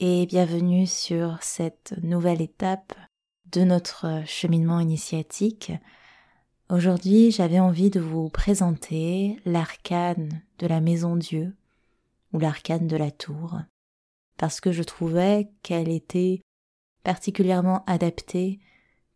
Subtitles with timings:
[0.00, 2.94] et bienvenue sur cette nouvelle étape
[3.50, 5.72] de notre cheminement initiatique.
[6.70, 11.56] Aujourd'hui, j'avais envie de vous présenter l'arcane de la maison Dieu
[12.32, 13.58] ou l'arcane de la tour
[14.36, 16.42] parce que je trouvais qu'elle était
[17.02, 18.60] particulièrement adaptée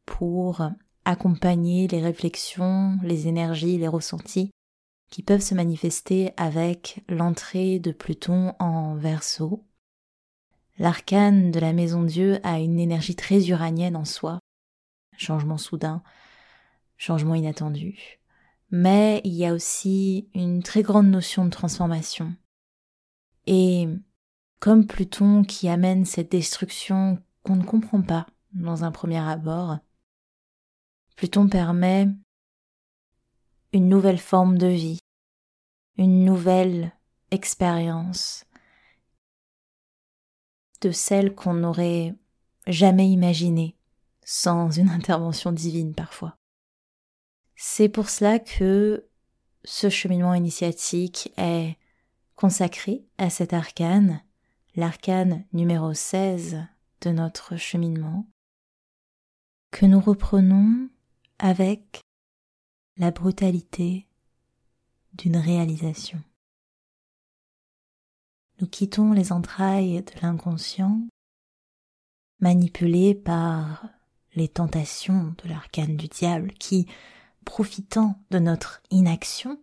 [0.05, 0.69] pour
[1.05, 4.51] accompagner les réflexions, les énergies, les ressentis
[5.11, 9.63] qui peuvent se manifester avec l'entrée de Pluton en Verseau.
[10.79, 14.39] L'arcane de la maison Dieu a une énergie très uranienne en soi,
[15.17, 16.03] changement soudain,
[16.97, 18.21] changement inattendu,
[18.71, 22.35] mais il y a aussi une très grande notion de transformation.
[23.47, 23.87] Et
[24.61, 29.79] comme Pluton qui amène cette destruction qu'on ne comprend pas dans un premier abord,
[31.17, 32.09] Pluton permet
[33.73, 34.99] une nouvelle forme de vie,
[35.97, 36.93] une nouvelle
[37.31, 38.45] expérience
[40.83, 42.15] de celle qu'on n'aurait
[42.67, 43.77] jamais imaginée
[44.25, 46.37] sans une intervention divine parfois.
[47.57, 49.09] C'est pour cela que
[49.65, 51.77] ce cheminement initiatique est
[52.35, 54.21] consacré à cet arcane,
[54.75, 56.59] l'arcane numéro 16
[57.03, 58.27] de notre cheminement,
[59.71, 60.89] que nous reprenons
[61.39, 62.01] avec
[62.97, 64.09] la brutalité
[65.15, 66.21] d'une réalisation.
[68.63, 71.01] Nous quittons les entrailles de l'inconscient,
[72.39, 73.89] manipulés par
[74.37, 76.87] les tentations de l'arcane du diable qui,
[77.45, 79.61] profitant de notre inaction,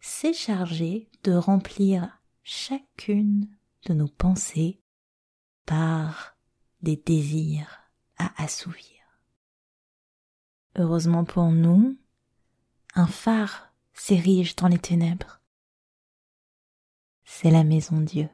[0.00, 3.46] s'est chargé de remplir chacune
[3.84, 4.80] de nos pensées
[5.66, 6.38] par
[6.80, 7.82] des désirs
[8.16, 8.96] à assouvir.
[10.74, 11.98] Heureusement pour nous,
[12.94, 15.39] un phare s'érige dans les ténèbres.
[17.32, 18.28] C'est la maison Dieu.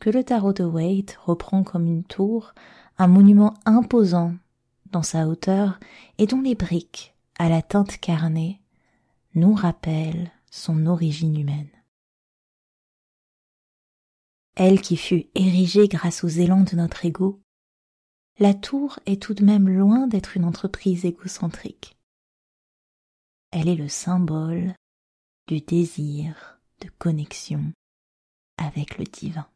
[0.00, 2.54] Que le tarot de Waite reprend comme une tour,
[2.98, 4.34] un monument imposant
[4.90, 5.80] dans sa hauteur
[6.18, 8.60] et dont les briques, à la teinte carnée,
[9.34, 11.70] nous rappellent son origine humaine.
[14.54, 17.42] Elle qui fut érigée grâce aux élans de notre ego,
[18.38, 21.98] la tour est tout de même loin d'être une entreprise égocentrique
[23.52, 24.74] elle est le symbole
[25.46, 26.51] du désir
[26.82, 27.72] de connexion
[28.56, 29.48] avec le divin.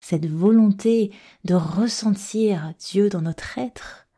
[0.00, 1.14] Cette volonté
[1.44, 4.08] de ressentir Dieu dans notre être,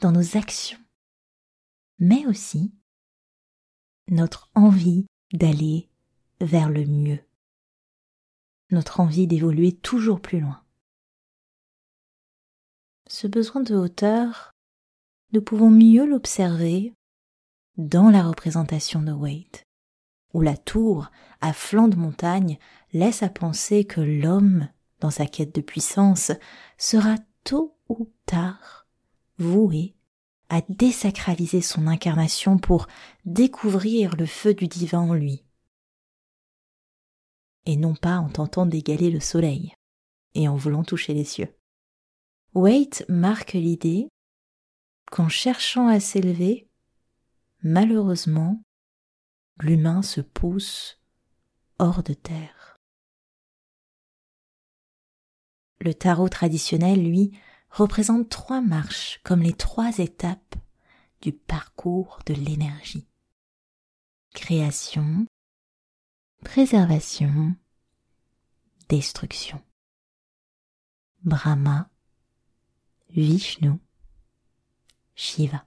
[0.00, 0.80] dans nos actions,
[1.98, 2.72] mais aussi
[4.08, 5.88] notre envie d'aller
[6.40, 7.20] vers le mieux,
[8.70, 10.62] notre envie d'évoluer toujours plus loin.
[13.08, 14.52] Ce besoin de hauteur,
[15.32, 16.92] nous pouvons mieux l'observer
[17.76, 19.64] dans la représentation de Waite,
[20.40, 21.10] la tour,
[21.40, 22.58] à flanc de montagne,
[22.92, 24.68] laisse à penser que l'homme,
[25.00, 26.32] dans sa quête de puissance,
[26.78, 28.86] sera tôt ou tard
[29.38, 29.94] voué
[30.48, 32.86] à désacraliser son incarnation pour
[33.24, 35.44] découvrir le feu du divin en lui,
[37.64, 39.74] et non pas en tentant d'égaler le soleil
[40.34, 41.54] et en voulant toucher les cieux.
[42.54, 44.08] Waite marque l'idée
[45.10, 46.68] qu'en cherchant à s'élever,
[47.62, 48.62] malheureusement,
[49.62, 51.00] l'humain se pousse
[51.78, 52.78] hors de terre.
[55.80, 57.36] Le tarot traditionnel, lui,
[57.70, 60.56] représente trois marches comme les trois étapes
[61.20, 63.08] du parcours de l'énergie.
[64.34, 65.26] Création,
[66.44, 67.54] préservation,
[68.88, 69.62] destruction.
[71.24, 71.88] Brahma,
[73.10, 73.78] Vishnu,
[75.14, 75.64] Shiva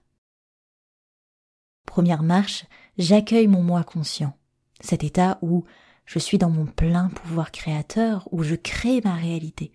[1.96, 2.66] première marche,
[2.98, 4.36] j'accueille mon moi conscient,
[4.80, 5.64] cet état où
[6.04, 9.72] je suis dans mon plein pouvoir créateur, où je crée ma réalité.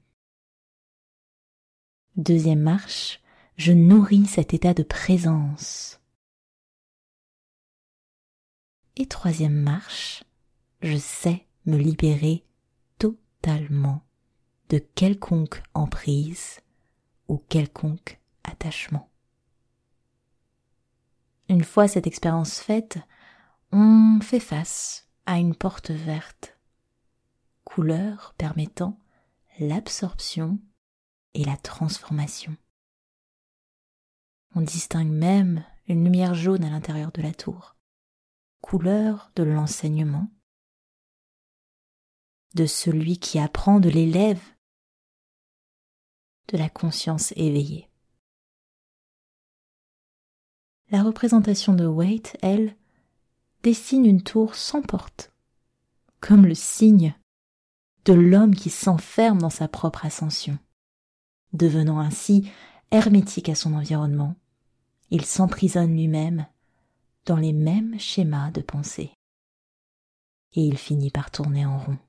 [2.15, 3.21] Deuxième marche,
[3.57, 5.99] je nourris cet état de présence.
[8.95, 10.23] Et troisième marche,
[10.81, 12.43] je sais me libérer
[12.97, 14.03] totalement
[14.69, 16.61] de quelconque emprise
[17.27, 19.10] ou quelconque attachement.
[21.51, 22.97] Une fois cette expérience faite,
[23.73, 26.57] on fait face à une porte verte,
[27.65, 28.97] couleur permettant
[29.59, 30.59] l'absorption
[31.33, 32.55] et la transformation.
[34.55, 37.75] On distingue même une lumière jaune à l'intérieur de la tour,
[38.61, 40.31] couleur de l'enseignement,
[42.55, 44.41] de celui qui apprend de l'élève,
[46.47, 47.90] de la conscience éveillée.
[50.91, 52.75] La représentation de Waite, elle,
[53.63, 55.31] dessine une tour sans porte,
[56.19, 57.15] comme le signe
[58.03, 60.59] de l'homme qui s'enferme dans sa propre ascension.
[61.53, 62.51] Devenant ainsi
[62.91, 64.35] hermétique à son environnement,
[65.11, 66.45] il s'emprisonne lui-même
[67.25, 69.13] dans les mêmes schémas de pensée.
[70.55, 71.99] Et il finit par tourner en rond.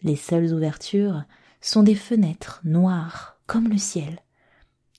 [0.00, 1.24] Les seules ouvertures
[1.60, 4.22] sont des fenêtres noires comme le ciel,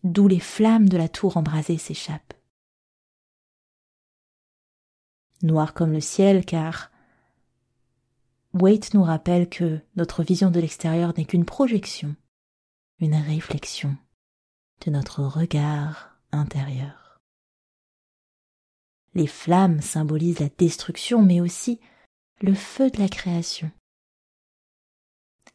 [0.04, 2.34] d'où les flammes de la tour embrasée s'échappent.
[5.42, 6.92] Noir comme le ciel car
[8.54, 12.16] Waite nous rappelle que notre vision de l'extérieur n'est qu'une projection,
[13.00, 13.96] une réflexion
[14.86, 17.20] de notre regard intérieur.
[19.14, 21.80] Les flammes symbolisent la destruction, mais aussi
[22.42, 23.72] le feu de la création.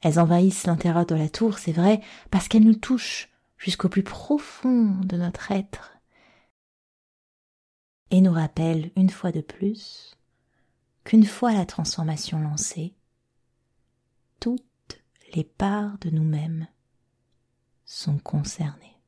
[0.00, 2.00] Elles envahissent l'intérieur de la tour, c'est vrai,
[2.31, 5.95] parce qu'elles nous touchent jusqu'au plus profond de notre être
[8.11, 10.17] et nous rappellent une fois de plus
[11.05, 12.95] qu'une fois la transformation lancée,
[14.41, 15.03] toutes
[15.35, 16.67] les parts de nous-mêmes
[17.85, 18.99] sont concernées.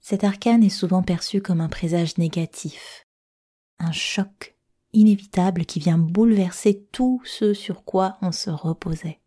[0.00, 3.06] Cet arcane est souvent perçu comme un présage négatif,
[3.78, 4.56] un choc
[4.92, 9.20] inévitable qui vient bouleverser tout ce sur quoi on se reposait.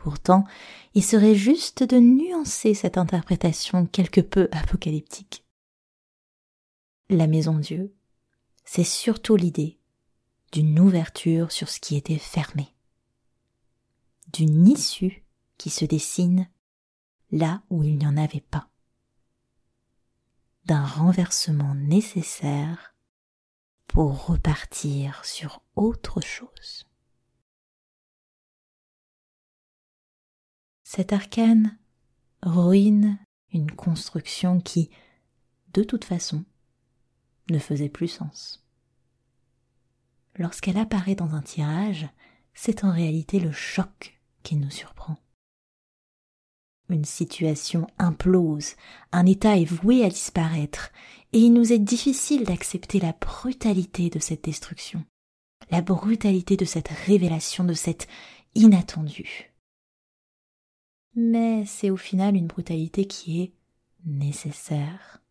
[0.00, 0.46] Pourtant,
[0.94, 5.44] il serait juste de nuancer cette interprétation quelque peu apocalyptique.
[7.10, 7.94] La maison Dieu,
[8.64, 9.78] c'est surtout l'idée
[10.52, 12.74] d'une ouverture sur ce qui était fermé,
[14.32, 15.22] d'une issue
[15.58, 16.48] qui se dessine
[17.30, 18.70] là où il n'y en avait pas,
[20.64, 22.94] d'un renversement nécessaire
[23.86, 26.89] pour repartir sur autre chose.
[30.92, 31.78] Cet arcane
[32.42, 33.20] ruine
[33.52, 34.90] une construction qui,
[35.72, 36.44] de toute façon,
[37.48, 38.66] ne faisait plus sens.
[40.34, 42.08] Lorsqu'elle apparaît dans un tirage,
[42.54, 45.16] c'est en réalité le choc qui nous surprend.
[46.88, 48.74] Une situation implose,
[49.12, 50.90] un état est voué à disparaître,
[51.32, 55.04] et il nous est difficile d'accepter la brutalité de cette destruction,
[55.70, 58.08] la brutalité de cette révélation, de cet
[58.56, 59.49] inattendu.
[61.14, 63.52] Mais c'est au final une brutalité qui est
[64.04, 65.22] nécessaire.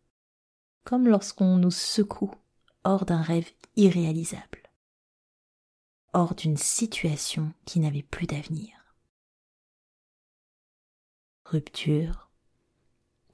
[0.84, 2.32] Comme lorsqu'on nous secoue
[2.84, 4.70] hors d'un rêve irréalisable,
[6.12, 8.96] hors d'une situation qui n'avait plus d'avenir.
[11.44, 12.30] Rupture,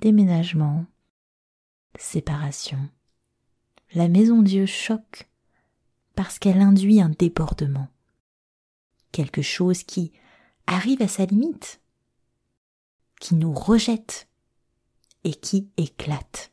[0.01, 0.87] déménagement,
[1.99, 2.89] séparation.
[3.95, 5.29] La maison Dieu choque
[6.15, 7.89] parce qu'elle induit un débordement,
[9.13, 10.13] quelque chose qui
[10.67, 11.81] arrive à sa limite,
[13.21, 14.29] qui nous rejette
[15.25, 16.53] et qui éclate.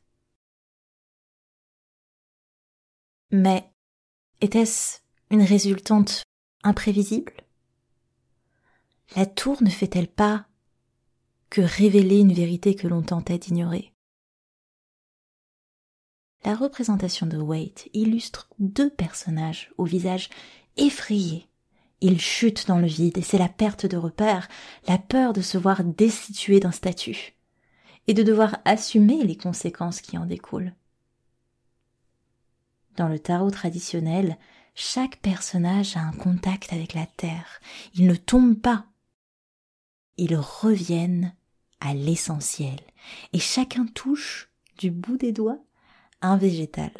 [3.32, 3.72] Mais
[4.41, 6.24] était-ce une résultante
[6.63, 7.34] imprévisible?
[9.15, 10.48] La tour ne fait-elle pas
[11.50, 13.93] que révéler une vérité que l'on tentait d'ignorer?
[16.46, 20.29] La représentation de Waite illustre deux personnages au visage
[20.77, 21.48] effrayé.
[22.03, 24.50] Ils chutent dans le vide et c'est la perte de repère,
[24.89, 27.33] la peur de se voir destitué d'un statut
[28.07, 30.74] et de devoir assumer les conséquences qui en découlent.
[32.98, 34.38] Dans le tarot traditionnel,
[34.75, 37.62] chaque personnage a un contact avec la terre.
[37.95, 38.86] Ils ne tombent pas.
[40.17, 41.33] Ils reviennent
[41.79, 42.81] à l'essentiel.
[43.31, 45.63] Et chacun touche, du bout des doigts,
[46.22, 46.91] un végétal.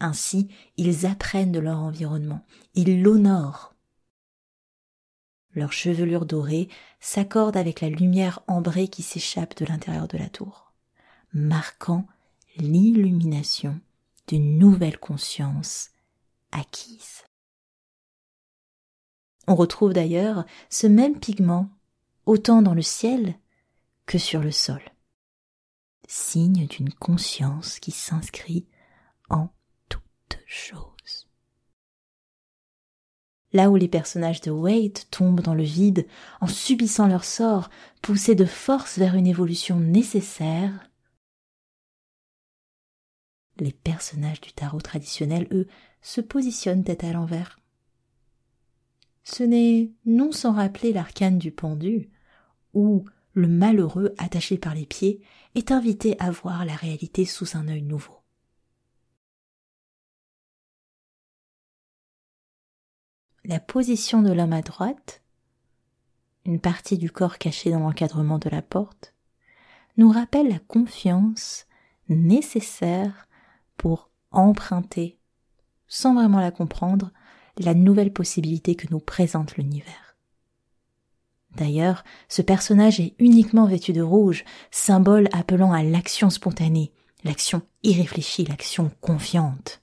[0.00, 2.44] Ainsi, ils apprennent de leur environnement.
[2.74, 3.74] Ils l'honorent.
[5.54, 6.68] Leur chevelure dorée
[7.00, 10.72] s'accorde avec la lumière ambrée qui s'échappe de l'intérieur de la tour,
[11.32, 12.06] marquant
[12.56, 13.80] l'illumination
[14.28, 15.90] d'une nouvelle conscience
[16.52, 17.24] acquise.
[19.46, 21.70] On retrouve d'ailleurs ce même pigment
[22.26, 23.34] autant dans le ciel
[24.04, 24.82] que sur le sol,
[26.06, 28.66] signe d'une conscience qui s'inscrit
[29.30, 29.48] en
[33.52, 36.06] Là où les personnages de Wade tombent dans le vide
[36.40, 37.70] en subissant leur sort,
[38.02, 40.90] poussés de force vers une évolution nécessaire,
[43.58, 45.66] les personnages du tarot traditionnel, eux,
[46.02, 47.58] se positionnent tête à l'envers.
[49.24, 52.10] Ce n'est non sans rappeler l'arcane du pendu,
[52.74, 55.22] où le malheureux attaché par les pieds
[55.54, 58.18] est invité à voir la réalité sous un œil nouveau.
[63.48, 65.22] La position de l'homme à droite,
[66.44, 69.14] une partie du corps cachée dans l'encadrement de la porte,
[69.96, 71.66] nous rappelle la confiance
[72.10, 73.26] nécessaire
[73.78, 75.18] pour emprunter,
[75.86, 77.10] sans vraiment la comprendre,
[77.56, 80.18] la nouvelle possibilité que nous présente l'univers.
[81.56, 86.92] D'ailleurs, ce personnage est uniquement vêtu de rouge, symbole appelant à l'action spontanée,
[87.24, 89.80] l'action irréfléchie, l'action confiante.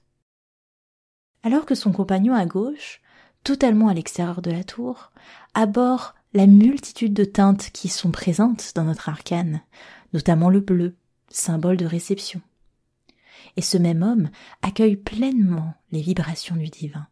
[1.42, 3.00] Alors que son compagnon à gauche,
[3.46, 5.12] totalement à l'extérieur de la tour,
[5.54, 9.62] aborde la multitude de teintes qui sont présentes dans notre arcane,
[10.12, 10.96] notamment le bleu,
[11.30, 12.42] symbole de réception
[13.56, 14.30] et ce même homme
[14.62, 17.08] accueille pleinement les vibrations du divin.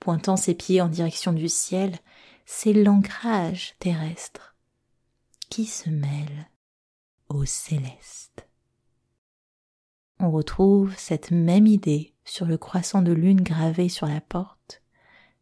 [0.00, 1.98] Pointant ses pieds en direction du ciel,
[2.46, 4.56] c'est l'ancrage terrestre
[5.48, 6.48] qui se mêle
[7.28, 8.48] au céleste.
[10.18, 14.81] On retrouve cette même idée sur le croissant de lune gravé sur la porte,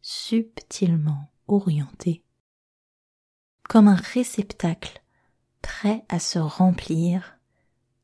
[0.01, 2.23] subtilement orienté,
[3.63, 5.01] comme un réceptacle
[5.61, 7.37] prêt à se remplir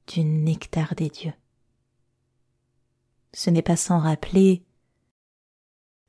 [0.08, 1.34] du nectar des dieux
[3.38, 4.66] ce n'est pas sans rappeler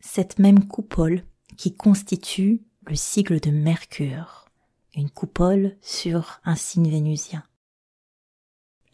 [0.01, 1.27] cette même coupole
[1.59, 4.47] qui constitue le sigle de Mercure,
[4.95, 7.45] une coupole sur un signe vénusien,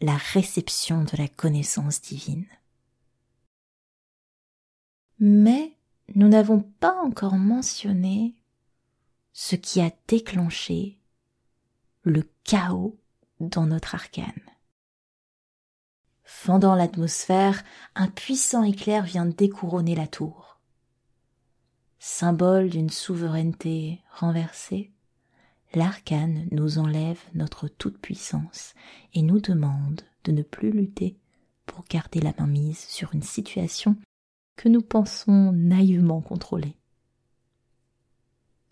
[0.01, 2.45] la réception de la connaissance divine.
[5.19, 5.74] Mais
[6.15, 8.35] nous n'avons pas encore mentionné
[9.33, 10.97] ce qui a déclenché
[12.03, 12.97] le chaos
[13.41, 14.31] dans notre arcane.
[16.23, 17.63] Fendant l'atmosphère,
[17.95, 20.59] un puissant éclair vient découronner la tour.
[21.99, 24.91] Symbole d'une souveraineté renversée,
[25.73, 28.73] l'arcane nous enlève notre toute-puissance
[29.13, 31.17] et nous demande de ne plus lutter
[31.65, 33.97] pour garder la main mise sur une situation
[34.55, 36.77] que nous pensons naïvement contrôler.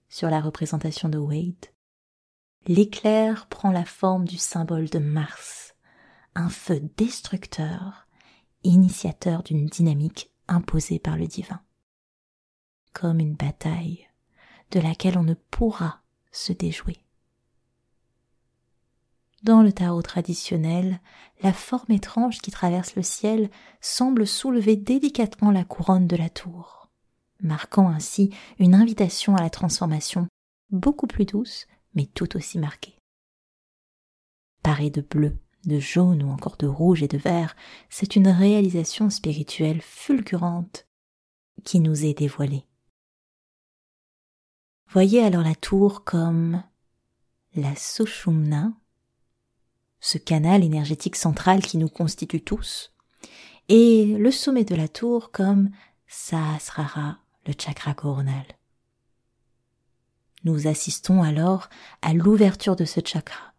[0.10, 1.66] Sur la représentation de Wade,
[2.68, 5.76] l'éclair prend la forme du symbole de Mars,
[6.36, 8.08] un feu destructeur,
[8.64, 11.62] initiateur d'une dynamique imposée par le divin.
[12.94, 14.08] Comme une bataille
[14.72, 17.03] de laquelle on ne pourra se déjouer.
[19.44, 21.02] Dans le tarot traditionnel,
[21.42, 23.50] la forme étrange qui traverse le ciel
[23.82, 26.90] semble soulever délicatement la couronne de la tour,
[27.42, 30.28] marquant ainsi une invitation à la transformation
[30.72, 32.98] beaucoup plus douce mais tout aussi marquée.
[34.64, 37.56] Parée de bleu, de jaune ou encore de rouge et de vert,
[37.90, 40.88] c'est une réalisation spirituelle fulgurante
[41.64, 42.66] qui nous est dévoilée.
[44.88, 46.64] Voyez alors la tour comme
[47.56, 48.74] la Sushumna,
[50.04, 52.92] ce canal énergétique central qui nous constitue tous,
[53.70, 55.70] et le sommet de la tour comme
[56.08, 58.46] Sahasrara, le chakra coronal.
[60.44, 61.70] Nous assistons alors
[62.02, 63.54] à l'ouverture de ce chakra,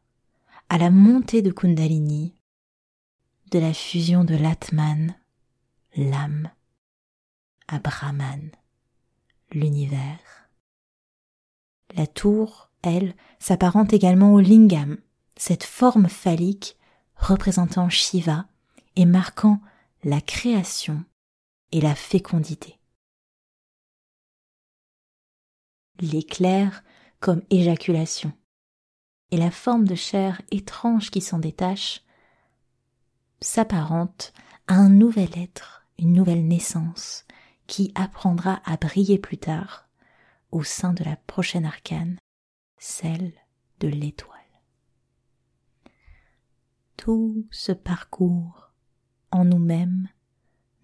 [0.68, 2.34] à la montée de Kundalini,
[3.50, 5.16] de la fusion de l'Atman,
[5.96, 6.50] l'âme,
[7.68, 8.50] à Brahman,
[9.50, 10.50] l'univers.
[11.96, 14.98] La tour, elle, s'apparente également au lingam,
[15.36, 16.76] cette forme phallique
[17.16, 18.46] représentant Shiva
[18.96, 19.60] et marquant
[20.02, 21.04] la création
[21.72, 22.78] et la fécondité.
[26.00, 26.82] L'éclair
[27.20, 28.32] comme éjaculation
[29.30, 32.02] et la forme de chair étrange qui s'en détache
[33.40, 34.32] s'apparente
[34.66, 37.24] à un nouvel être, une nouvelle naissance,
[37.66, 39.88] qui apprendra à briller plus tard
[40.50, 42.18] au sein de la prochaine arcane,
[42.78, 43.32] celle
[43.80, 44.43] de l'étoile.
[46.96, 48.72] Tout ce parcours
[49.30, 50.08] en nous-mêmes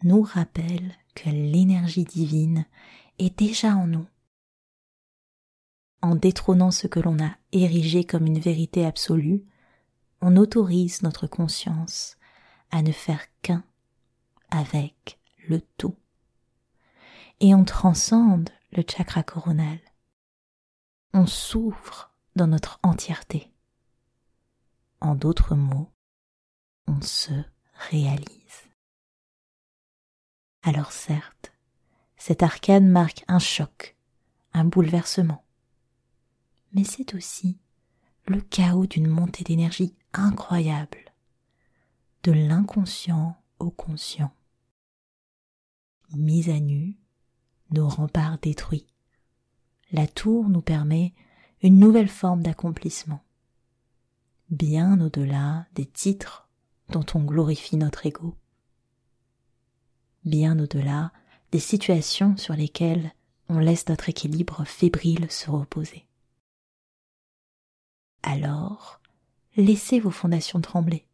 [0.02, 2.66] nous rappelle que l'énergie divine
[3.18, 4.06] est déjà en nous
[6.02, 9.44] en détrônant ce que l'on a érigé comme une vérité absolue,
[10.20, 12.16] on autorise notre conscience
[12.70, 13.64] à ne faire qu'un
[14.50, 15.96] avec le tout.
[17.40, 19.78] Et on transcende le chakra coronal,
[21.12, 23.52] on s'ouvre dans notre entièreté.
[25.00, 25.90] En d'autres mots,
[27.00, 27.32] se
[27.90, 28.68] réalise.
[30.62, 31.52] Alors certes,
[32.16, 33.96] cet arcane marque un choc,
[34.52, 35.42] un bouleversement,
[36.72, 37.58] mais c'est aussi
[38.26, 41.12] le chaos d'une montée d'énergie incroyable,
[42.22, 44.32] de l'inconscient au conscient.
[46.12, 46.96] Mise à nu,
[47.70, 48.86] nos remparts détruits,
[49.92, 51.14] la tour nous permet
[51.62, 53.22] une nouvelle forme d'accomplissement,
[54.50, 56.49] bien au-delà des titres
[56.90, 58.36] dont on glorifie notre ego,
[60.24, 61.12] bien au-delà
[61.52, 63.12] des situations sur lesquelles
[63.48, 66.06] on laisse notre équilibre fébrile se reposer.
[68.22, 69.00] Alors,
[69.56, 71.06] laissez vos fondations trembler.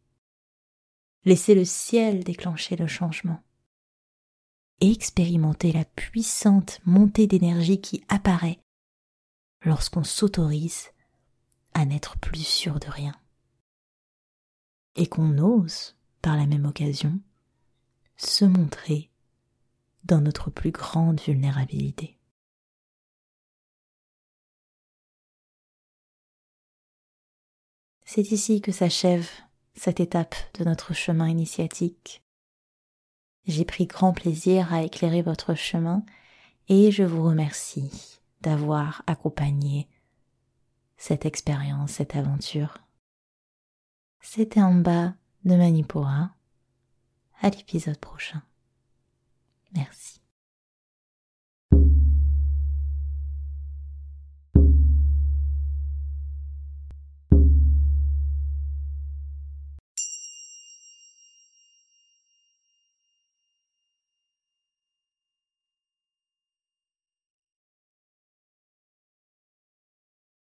[1.25, 3.41] Laissez le ciel déclencher le changement.
[4.79, 8.59] Expérimentez la puissante montée d'énergie qui apparaît
[9.63, 10.91] lorsqu'on s'autorise
[11.73, 13.15] à n'être plus sûr de rien.
[14.97, 17.19] Et qu'on ose, par la même occasion,
[18.17, 19.09] se montrer
[20.03, 22.17] dans notre plus grande vulnérabilité.
[28.05, 29.29] C'est ici que s'achève
[29.75, 32.23] cette étape de notre chemin initiatique.
[33.45, 36.03] J'ai pris grand plaisir à éclairer votre chemin
[36.69, 39.87] et je vous remercie d'avoir accompagné
[40.97, 42.86] cette expérience, cette aventure.
[44.19, 45.13] C'était en bas
[45.45, 46.31] de Manipura.
[47.41, 48.41] À l'épisode prochain.
[49.73, 50.21] Merci.